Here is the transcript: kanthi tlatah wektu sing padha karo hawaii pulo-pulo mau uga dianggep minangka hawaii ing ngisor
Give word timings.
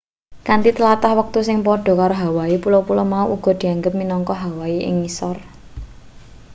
kanthi 0.47 0.71
tlatah 0.77 1.13
wektu 1.19 1.39
sing 1.47 1.57
padha 1.65 1.93
karo 2.01 2.15
hawaii 2.23 2.57
pulo-pulo 2.63 3.03
mau 3.13 3.27
uga 3.35 3.51
dianggep 3.59 3.93
minangka 3.99 4.33
hawaii 4.43 4.79
ing 4.87 4.95
ngisor 5.01 5.37